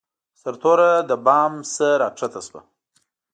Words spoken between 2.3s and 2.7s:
شوه.